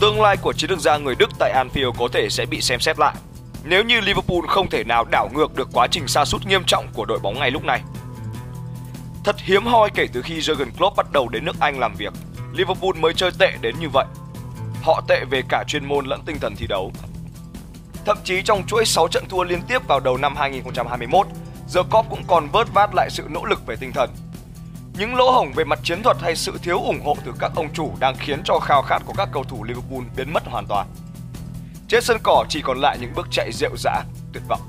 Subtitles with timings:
[0.00, 2.80] tương lai của chiến lược gia người Đức tại Anfield có thể sẽ bị xem
[2.80, 3.14] xét lại
[3.64, 6.86] nếu như Liverpool không thể nào đảo ngược được quá trình sa sút nghiêm trọng
[6.94, 7.82] của đội bóng ngay lúc này.
[9.24, 12.12] Thật hiếm hoi kể từ khi Jurgen Klopp bắt đầu đến nước Anh làm việc,
[12.52, 14.06] Liverpool mới chơi tệ đến như vậy.
[14.82, 16.92] Họ tệ về cả chuyên môn lẫn tinh thần thi đấu.
[18.04, 21.26] Thậm chí trong chuỗi 6 trận thua liên tiếp vào đầu năm 2021,
[21.74, 24.10] The Klopp cũng còn vớt vát lại sự nỗ lực về tinh thần.
[24.98, 27.72] Những lỗ hổng về mặt chiến thuật hay sự thiếu ủng hộ từ các ông
[27.74, 30.86] chủ đang khiến cho khao khát của các cầu thủ Liverpool biến mất hoàn toàn.
[31.88, 34.02] Trên sân cỏ chỉ còn lại những bước chạy rệu rã,
[34.32, 34.60] tuyệt vọng.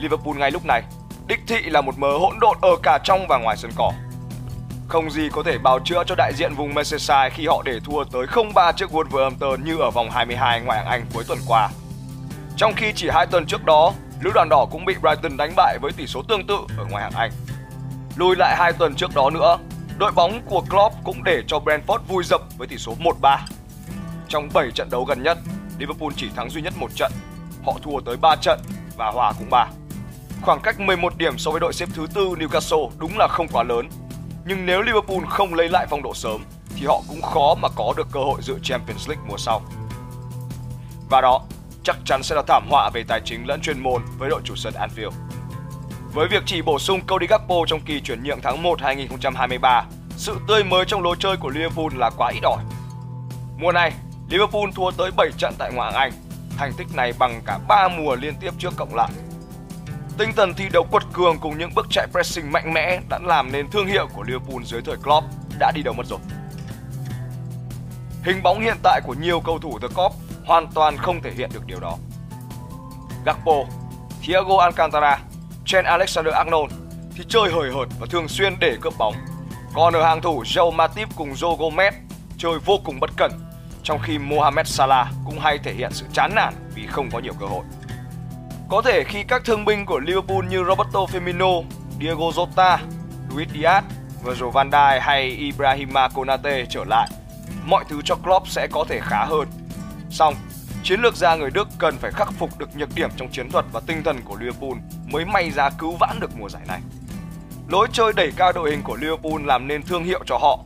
[0.00, 0.82] Liverpool ngay lúc này,
[1.26, 3.92] đích thị là một mớ hỗn độn ở cả trong và ngoài sân cỏ.
[4.88, 8.04] Không gì có thể bào chữa cho đại diện vùng Merseyside khi họ để thua
[8.04, 11.68] tới 0-3 trước Wolverhampton như ở vòng 22 ngoại hạng Anh cuối tuần qua.
[12.56, 15.78] Trong khi chỉ hai tuần trước đó, lữ đoàn đỏ cũng bị Brighton đánh bại
[15.82, 17.30] với tỷ số tương tự ở ngoại hạng Anh.
[18.16, 19.58] Lùi lại hai tuần trước đó nữa,
[19.98, 23.38] đội bóng của Klopp cũng để cho Brentford vui dập với tỷ số 1-3.
[24.28, 25.38] Trong 7 trận đấu gần nhất,
[25.78, 27.12] Liverpool chỉ thắng duy nhất một trận.
[27.66, 28.60] Họ thua tới 3 trận
[28.96, 29.66] và hòa cũng 3.
[30.42, 33.62] Khoảng cách 11 điểm so với đội xếp thứ tư Newcastle đúng là không quá
[33.62, 33.88] lớn.
[34.46, 36.44] Nhưng nếu Liverpool không lấy lại phong độ sớm
[36.76, 39.62] thì họ cũng khó mà có được cơ hội dự Champions League mùa sau.
[41.10, 41.40] Và đó
[41.84, 44.56] chắc chắn sẽ là thảm họa về tài chính lẫn chuyên môn với đội chủ
[44.56, 45.10] sân Anfield.
[46.14, 49.84] Với việc chỉ bổ sung Cody Gakpo trong kỳ chuyển nhượng tháng 1 2023,
[50.16, 52.64] sự tươi mới trong lối chơi của Liverpool là quá ít ỏi.
[53.58, 53.92] Mùa này,
[54.28, 56.12] Liverpool thua tới 7 trận tại ngoại hạng Anh,
[56.58, 59.10] thành tích này bằng cả 3 mùa liên tiếp trước cộng lại.
[60.18, 63.52] Tinh thần thi đấu quật cường cùng những bước chạy pressing mạnh mẽ đã làm
[63.52, 65.26] nên thương hiệu của Liverpool dưới thời Klopp
[65.58, 66.18] đã đi đâu mất rồi.
[68.24, 70.14] Hình bóng hiện tại của nhiều cầu thủ The Klopp
[70.46, 71.96] hoàn toàn không thể hiện được điều đó.
[73.24, 73.54] Gakpo,
[74.22, 75.18] Thiago Alcantara,
[75.64, 76.68] Trent Alexander-Arnold
[77.16, 79.14] thì chơi hời hợt và thường xuyên để cướp bóng.
[79.74, 81.92] Còn ở hàng thủ Joe Matip cùng Joe Gomez
[82.38, 83.32] chơi vô cùng bất cẩn,
[83.82, 87.32] trong khi Mohamed Salah cũng hay thể hiện sự chán nản vì không có nhiều
[87.40, 87.64] cơ hội.
[88.68, 91.62] Có thể khi các thương binh của Liverpool như Roberto Firmino,
[92.00, 92.78] Diego Jota,
[93.34, 93.82] Luis Diaz,
[94.24, 97.08] Virgil van Dijk hay Ibrahima Konate trở lại,
[97.64, 99.48] mọi thứ cho Klopp sẽ có thể khá hơn.
[100.10, 100.34] Song,
[100.82, 103.64] chiến lược gia người Đức cần phải khắc phục được nhược điểm trong chiến thuật
[103.72, 106.80] và tinh thần của Liverpool mới may ra cứu vãn được mùa giải này.
[107.68, 110.58] Lối chơi đẩy cao đội hình của Liverpool làm nên thương hiệu cho họ,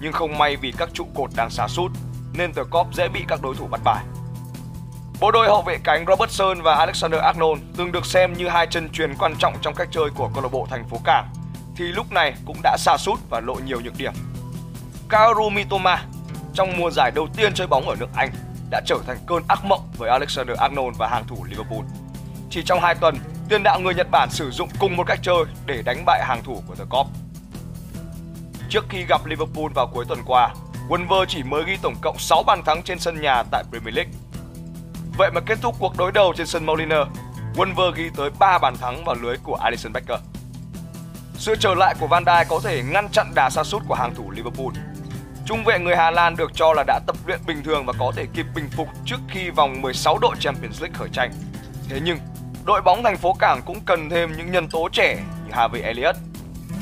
[0.00, 1.92] nhưng không may vì các trụ cột đang xa sút
[2.32, 4.04] nên The Cop dễ bị các đối thủ bắt bài.
[5.20, 8.90] Bộ đôi hậu vệ cánh Robertson và Alexander Arnold từng được xem như hai chân
[8.90, 11.28] truyền quan trọng trong cách chơi của câu lạc bộ thành phố Cảng
[11.76, 14.12] thì lúc này cũng đã xa sút và lộ nhiều nhược điểm.
[15.08, 16.04] Kaoru Mitoma
[16.54, 18.30] trong mùa giải đầu tiên chơi bóng ở nước Anh
[18.70, 21.82] đã trở thành cơn ác mộng với Alexander Arnold và hàng thủ Liverpool.
[22.50, 23.16] Chỉ trong 2 tuần,
[23.48, 26.42] tiền đạo người Nhật Bản sử dụng cùng một cách chơi để đánh bại hàng
[26.44, 27.06] thủ của The Cop.
[28.68, 30.54] Trước khi gặp Liverpool vào cuối tuần qua,
[30.88, 34.12] Wolver chỉ mới ghi tổng cộng 6 bàn thắng trên sân nhà tại Premier League.
[35.18, 37.06] Vậy mà kết thúc cuộc đối đầu trên sân Moliner,
[37.54, 40.18] Wolver ghi tới 3 bàn thắng vào lưới của Alisson Becker.
[41.34, 44.14] Sự trở lại của Van Dijk có thể ngăn chặn đà sa sút của hàng
[44.14, 44.72] thủ Liverpool.
[45.46, 48.12] Trung vệ người Hà Lan được cho là đã tập luyện bình thường và có
[48.16, 51.32] thể kịp bình phục trước khi vòng 16 đội Champions League khởi tranh.
[51.88, 52.18] Thế nhưng,
[52.68, 56.16] đội bóng thành phố Cảng cũng cần thêm những nhân tố trẻ như Harvey Elliott,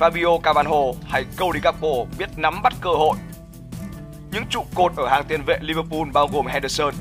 [0.00, 1.88] Fabio Cabanho hay Cody Gakpo
[2.19, 3.16] biết nắm bắt cơ hội
[4.30, 6.94] những trụ cột ở hàng tiền vệ Liverpool bao gồm Henderson,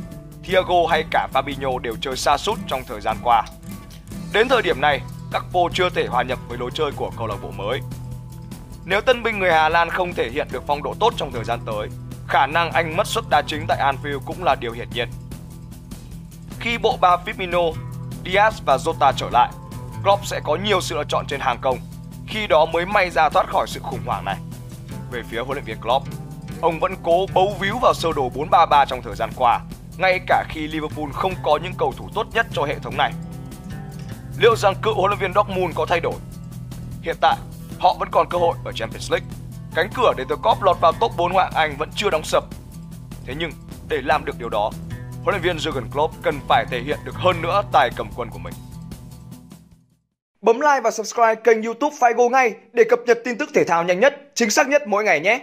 [0.43, 3.43] Thiago hay cả Fabinho đều chơi xa sút trong thời gian qua.
[4.33, 5.01] Đến thời điểm này,
[5.33, 7.79] Gakpo chưa thể hòa nhập với lối chơi của câu lạc bộ mới.
[8.85, 11.43] Nếu tân binh người Hà Lan không thể hiện được phong độ tốt trong thời
[11.43, 11.87] gian tới,
[12.27, 15.09] khả năng anh mất suất đá chính tại Anfield cũng là điều hiển nhiên.
[16.59, 17.73] Khi bộ ba Firmino,
[18.25, 19.49] Diaz và Jota trở lại,
[20.03, 21.77] Klopp sẽ có nhiều sự lựa chọn trên hàng công,
[22.27, 24.37] khi đó mới may ra thoát khỏi sự khủng hoảng này.
[25.11, 26.07] Về phía huấn luyện viên Klopp,
[26.61, 29.59] ông vẫn cố bấu víu vào sơ đồ 4-3-3 trong thời gian qua,
[29.97, 33.11] ngay cả khi Liverpool không có những cầu thủ tốt nhất cho hệ thống này.
[34.37, 36.15] Liệu rằng cựu huấn luyện viên Dortmund có thay đổi?
[37.01, 37.37] Hiện tại,
[37.79, 39.27] họ vẫn còn cơ hội ở Champions League.
[39.75, 42.43] Cánh cửa để The Cop lọt vào top 4 ngoại Anh vẫn chưa đóng sập.
[43.25, 43.51] Thế nhưng,
[43.87, 44.71] để làm được điều đó,
[45.25, 48.29] huấn luyện viên Jurgen Klopp cần phải thể hiện được hơn nữa tài cầm quân
[48.29, 48.53] của mình.
[50.41, 53.83] Bấm like và subscribe kênh YouTube Figo ngay để cập nhật tin tức thể thao
[53.83, 55.41] nhanh nhất, chính xác nhất mỗi ngày nhé.